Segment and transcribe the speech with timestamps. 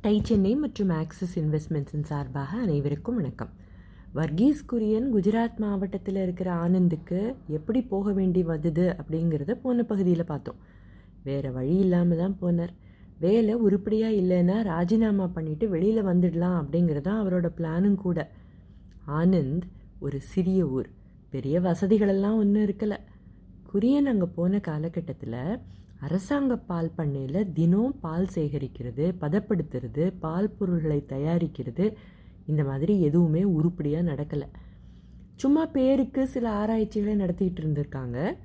[0.00, 3.48] Tie Chennai மற்றும் axis இன்வெஸ்ட்மெண்ட்ஸின் சார்பாக அனைவருக்கும் வணக்கம்.
[4.14, 10.56] வர்கீஸ் குரியன் குஜராத் மாவட்டத்தில் இருக்கிற ஆனந்துக்கு எப்படி போக வேண்டி வந்தது அப்படிங்கிறத போன பகுதியில் பார்த்தோம்.
[11.24, 12.74] வேறு வழி இல்லாமல் தான் போனார்.
[13.18, 18.30] வேலை உருப்படியாக இல்லைன்னா ராஜினாமா பண்ணிவிட்டு வெளியில் வந்துடலாம் அப்படிங்கிறது தான் அவரோட பிளானும் கூட.
[19.06, 19.62] ஆனந்த்
[19.98, 20.88] ஒரு சிறிய ஊர்.
[21.30, 22.96] பெரிய வசதிகளெல்லாம் ஒன்றும் இருக்கலை.
[23.72, 25.60] குரியன் அங்கே போன காலகட்டத்தில்
[26.00, 31.86] அரசாங்க பால் பண்ணையில் தினம் பால் சேகரிக்கிறது பதப்படுத்துறது பால் பொருள்களை தயாரிக்கிறது.
[32.46, 34.48] இந்த மாதிரி எதுவுமே உருப்படியாக நடக்கலை.
[35.34, 38.36] சும்மா பேருக்கு சில ஆராய்ச்சிகளை நடத்திக்கிட்டு இருந்திருக்காங்க.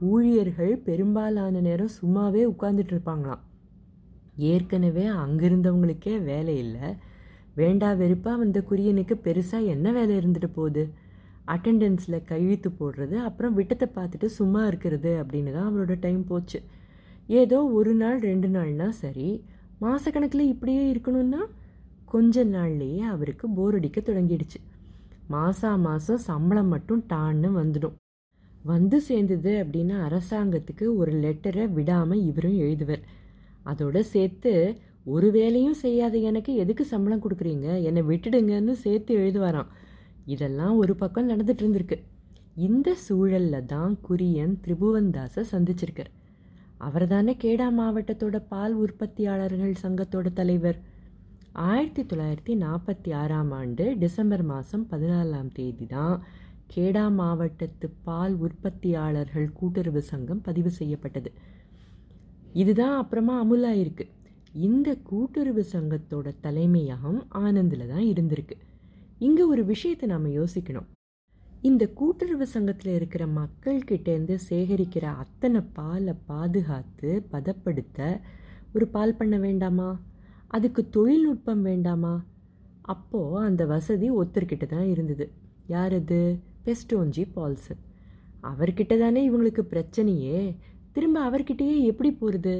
[0.00, 3.42] ஊழியர்கள் பெரும்பாலான நேரம் சும்மாவே உட்கார்ந்துட்டு இருப்பாங்களாம்.
[4.36, 6.86] ஏற்கனவே அங்கிருந்தவங்களுக்கே வேலை இல்லை.
[7.54, 10.84] வேண்டா வெறுப்பாக வந்த குரியனுக்கு பெருசாக என்ன வேலை இருந்துட்டு போகுது?
[11.46, 16.60] அட்டெண்டன்ஸில் கழுத்து போடுறது அப்புறம் விட்டத்தை பார்த்துட்டு சும்மா இருக்கிறது அப்படின்னு தான் அவரோட டைம் போச்சு.
[17.28, 19.44] ஏதோ ஒரு நாள் ரெண்டு நாள்னா சரி
[19.80, 21.40] மாதக்கணக்கில் இப்படியே இருக்கணும்னா
[22.04, 24.58] கொஞ்ச நாள்லேயே அவருக்கு போர் அடிக்க தொடங்கிடுச்சு.
[25.28, 27.94] மாதம் மாதம் சம்பளம் மட்டும் டான்னு வந்துடும்.
[28.62, 33.02] வந்து சேர்ந்தது அப்படின்னா அரசாங்கத்துக்கு ஒரு லெட்டரை விடாமல் இவரும் எழுதுவர்.
[33.66, 37.82] அதோட சேர்த்து ஒரு வேலையும் செய்யாத எனக்கு எதுக்கு சம்பளம் கொடுக்குறீங்க?
[37.82, 39.66] என்னை விட்டுடுங்கன்னு சேர்த்து எழுதுவாராம்.
[40.24, 41.98] இதெல்லாம் ஒரு பக்கம் நடந்துட்டு இருந்திருக்கு.
[42.54, 46.12] இந்த சூழலில் தான் குரியன் திரிபுவன்தாஸை சந்திச்சிருக்கார்.
[46.86, 50.78] அவர் தானே கேடா மாவட்டத்தோட பால் உற்பத்தியாளர்கள் சங்கத்தோட தலைவர்.
[51.70, 56.16] ஆயிரத்தி தொள்ளாயிரத்தி நாற்பத்தி ஆறாம் ஆண்டு டிசம்பர் மாதம் பதினாலாம் தேதி தான்
[56.74, 61.32] கேடா மாவட்டத்து பால் உற்பத்தியாளர்கள் கூட்டுறவு சங்கம் பதிவு செய்யப்பட்டது.
[62.62, 64.06] இதுதான் அப்புறமா அமுலாயிருக்கு
[64.68, 68.58] இந்த கூட்டுறவு சங்கத்தோட தலைமையகம் ஆனந்தில் தான் இருந்திருக்கு.
[69.26, 70.88] இங்கே ஒரு விஷயத்தை நாம் யோசிக்கணும்.
[71.64, 78.20] இந்த கூட்டுறவு சங்கத்தில் இருக்கிற மக்கள்கிட்டேருந்து சேகரிக்கிற அத்தனை பாலை பாதுகாத்து பதப்படுத்த
[78.72, 80.00] ஒரு பால் பண்ண வேண்டாமா?
[80.46, 82.24] அதுக்கு தொழில்நுட்பம் வேண்டாமா?
[82.82, 85.26] அப்போது அந்த வசதி ஒருத்தர்கிட்ட தான் இருந்தது.
[85.66, 86.38] யார் அது?
[86.64, 87.80] பெஸ்டோன்ஜி பால்சன்.
[88.42, 90.56] அவர்கிட்ட தானே இவங்களுக்கு பிரச்சனையே.
[90.92, 92.56] திரும்ப அவர்கிட்டயே எப்படி போகிறது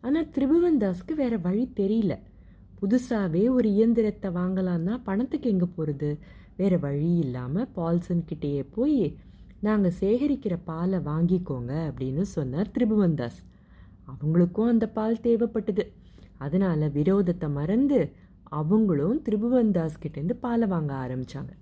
[0.00, 2.12] ஆனால் திரிபுவன் தாஸ்க்கு வேறு வழி தெரியல.
[2.80, 6.10] புதுசாகவே ஒரு இயந்திரத்தை வாங்கலான்னா பணத்துக்கு எங்கே போகிறது
[6.60, 9.02] வேறு வழி இல்லாமல் பால்சன்கிட்டேயே போய்
[9.66, 13.40] நாங்கள் சேகரிக்கிற பாலை வாங்கிக்கோங்க அப்படின்னு சொன்னார் திரிபுவன் தாஸ்
[14.10, 15.84] அவங்களுக்கும் அந்த பால் தேவைப்பட்டது.
[16.44, 17.98] அதனால் விரோதத்தை மறந்து
[18.58, 21.52] அவங்களும் திரிபுவன் தாஸ் கிட்டேருந்து பாலை வாங்க ஆரம்பித்தாங்க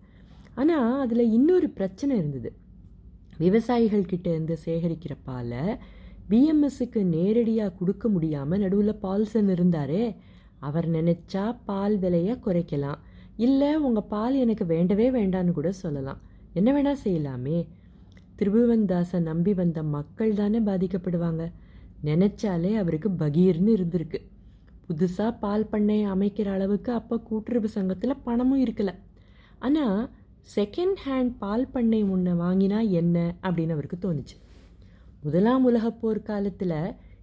[0.60, 2.50] ஆனால் அதில் இன்னொரு பிரச்சனை இருந்தது.
[3.44, 5.64] விவசாயிகள் கிட்டேருந்து சேகரிக்கிற பாலை
[6.30, 10.02] பிஎம்எஸ்ஸுக்கு நேரடியாக கொடுக்க முடியாமல் நடுவில் பால்சன் இருந்தாரே
[10.68, 13.02] அவர் நினச்சா பால் விலையை குறைக்கலாம்.
[13.46, 16.20] இல்லை உங்கள் பால் எனக்கு வேண்டவே வேண்டான்னு கூட சொல்லலாம்.
[16.52, 17.58] என்ன வேணால் செய்யலாமே.
[18.38, 21.44] திருபுவன்தாசை நம்பி வந்த மக்கள் தானே பாதிக்கப்படுவாங்க.
[22.04, 24.18] நினச்சாலே அவருக்கு பகீர்னு இருந்திருக்கு.
[24.88, 28.94] புதுசாக பால் பண்ணை அமைக்கிற அளவுக்கு அப்போ கூட்டுறவு சங்கத்தில் பணமும் இருக்கலை.
[29.58, 30.10] ஆனால்
[30.56, 34.36] செகண்ட் ஹேண்ட் பால் பண்ணை முன்ன வாங்கினா என்ன அப்படின்னு அவருக்கு தோணுச்சு.
[35.22, 36.78] முதலாம் உலகப் போர் காலத்தில்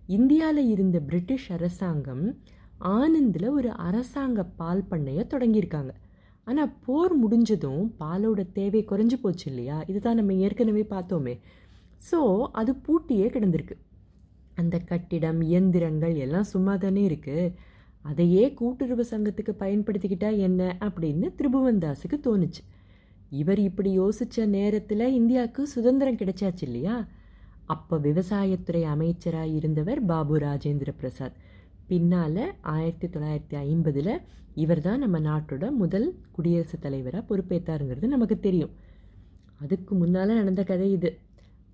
[0.08, 2.26] இந்தியாவில் இருந்த பிரிட்டிஷ் அரசாங்கம்
[2.80, 5.94] ஆனந்தில் ஒரு அரசாங்க பால் பண்ணையை தொடங்கியிருக்காங்க.
[6.48, 9.84] ஆனால் போர் முடிஞ்சதும் பாலோட தேவை குறைஞ்சி போச்சு இல்லையா?
[9.88, 11.40] இதுதான் நம்ம ஏற்கனவே பார்த்தோமே.
[12.12, 12.20] ஸோ
[12.52, 13.76] அது பூட்டியே கிடந்திருக்கு.
[14.56, 17.54] அந்த கட்டிடம் இயந்திரங்கள் எல்லாம் சும்மா தானே இருக்குது
[18.02, 22.62] அதையே கூட்டுறவு சங்கத்துக்கு பயன்படுத்திக்கிட்டா என்ன அப்படின்னு திரிபுவன்தாஸுக்கு தோணுச்சு.
[23.30, 27.08] இவர் இப்படி யோசித்த நேரத்தில் இந்தியாவுக்கு சுதந்திரம் கிடைச்சாச்சு இல்லையா?
[27.66, 31.38] அப்போ விவசாயத்துறை அமைச்சராக இருந்தவர் பாபு ராஜேந்திர பிரசாத்.
[31.88, 34.22] பின்னால் ஆயிரத்தி தொள்ளாயிரத்தி ஐம்பதில்
[34.56, 38.70] இவர் தான் நம்ம நாட்டோட முதல் குடியரசுத் தலைவராக பொறுப்பேற்றாருங்கிறது நமக்கு தெரியும்.
[39.62, 41.18] அதுக்கு முன்னால் நடந்த கதை இது.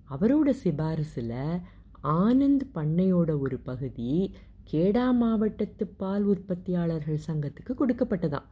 [0.09, 1.61] அவரோட சிபாரிசில்
[2.03, 4.35] ஆனந்த் பண்ணையோட ஒரு பகுதி
[4.71, 8.47] கேடா மாவட்டத்து பால் உற்பத்தியாளர்கள் சங்கத்துக்கு கொடுக்கப்பட்டதாம்.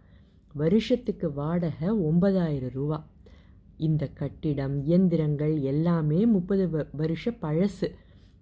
[0.54, 3.08] வருஷத்துக்கு வாடகை ஒன்பதாயிரம் ரூபா.
[3.78, 7.88] இந்த கட்டிடம் இயந்திரங்கள் எல்லாமே முப்பது வ வருஷ பழசு.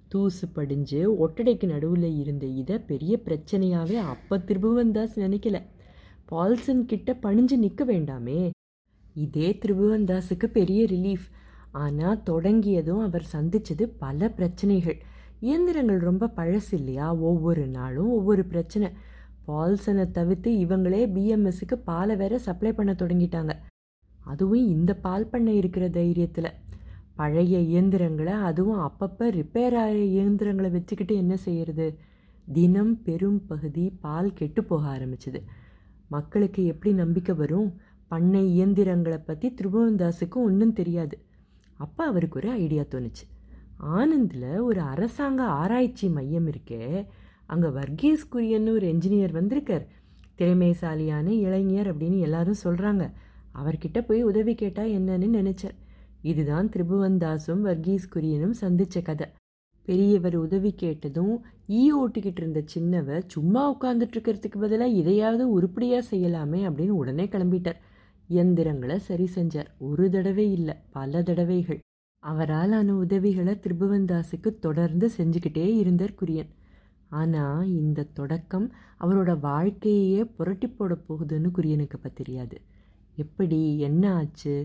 [0.08, 5.62] தூசு படிஞ்சு ஒட்டடைக்கு நடுவில் இருந்த இதை பெரிய பிரச்சனையாகவே அப்போ திருபுவன்தாஸ் நினைக்கல.
[6.26, 8.50] பால்சன் கிட்ட பணிஞ்சு நிற்க வேண்டாமே.
[9.14, 11.28] இதே திருபுவன்தாஸுக்கு பெரிய ரிலீஃப்
[11.72, 14.98] ஆனால் தொடங்கியதும் அவர் சந்தித்தது பல பிரச்சனைகள்.
[15.40, 17.16] இயந்திரங்கள் ரொம்ப பழசு இல்லையா?
[17.16, 18.90] ஒவ்வொரு நாளும் ஒவ்வொரு பிரச்சனை.
[19.48, 23.56] பால்சனை தவிர்த்து இவங்களே பிஎம்எஸ்க்கு பாலை வேற சப்ளை பண்ண தொடங்கிட்டாங்க.
[24.24, 26.52] அதுவும் இந்த பால் பண்ணை இருக்கிற தைரியத்தில்.
[27.18, 31.88] பழைய இயந்திரங்களை அதுவும் அப்பப்போ ரிப்பேர் ஆகிற இயந்திரங்களை வச்சுக்கிட்டு என்ன செய்கிறது
[32.54, 35.40] தினம் பெரும் பகுதி பால் கெட்டு போக ஆரம்பிச்சுது.
[36.08, 37.70] மக்களுக்கு எப்படி நம்பிக்கை வரும்?
[38.08, 41.16] பண்ணை இயந்திரங்களை பற்றி திருபுவன்தாஸுக்கு ஒன்றும் தெரியாது.
[41.78, 43.26] அப்போ அவருக்கு ஒரு ஐடியா தோணுச்சு.
[43.78, 47.06] ஆனந்தில் ஒரு அரசாங்க ஆராய்ச்சி மையம் இருக்கே.
[47.46, 49.86] அங்கே வர்கீஸ் குரியன்னு ஒரு என்ஜினியர் வந்திருக்கார்.
[50.38, 53.04] திறமைசாலியான இளைஞர் அப்படின்னு எல்லாரும் சொல்கிறாங்க
[53.56, 55.78] அவர்கிட்ட போய் உதவி கேட்டால் என்னன்னு நினச்சார்
[56.32, 59.28] இதுதான் திரிபுவன்தாஸும் வர்கீஸ் குரியனும் சந்திச்ச கதை.
[59.88, 61.36] பெரியவர் உதவி கேட்டதும்
[61.70, 67.80] ஈ ஓட்டிக்கிட்டு இருந்த சின்னவர் சும்மா உட்காந்துட்டு இருக்கிறதுக்கு பதிலாக இதையாவது உருப்படியாக செய்யலாமே அப்படின்னு உடனே கிளம்பிட்டார்.
[68.30, 69.70] இயந்திரங்களை சரி செஞ்சார்.
[69.90, 71.80] ஒரு தடவை இல்லை பல தடவைகள்.
[72.24, 76.52] அவரால் ஆன உதவிகளை திரிபுவன்தாஸுக்கு தொடர்ந்து செஞ்சுக்கிட்டே இருந்தார் குரியன்.
[77.10, 78.68] ஆனால் இந்த தொடக்கம்
[79.00, 82.58] அவரோட வாழ்க்கையே புரட்டி போட போகுதுன்னு குரியனுக்கு இப்போ தெரியாது.
[83.16, 83.62] எப்படி?
[83.80, 84.56] என்ன ஆச்சு?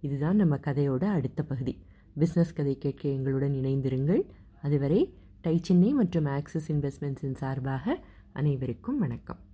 [0.00, 1.78] இதுதான் நம்ம கதையோட அடுத்த பகுதி.
[2.18, 4.22] பிஸ்னஸ் கதை கேட்க எங்களுடன் இணைந்திருங்கள்.
[4.62, 9.45] அதுவரை டை சென்னை மற்றும் ஆக்சிஸ் இன்வெஸ்ட்மெண்ட்ஸின் சார்பாக அனைவருக்கும் வணக்கம்.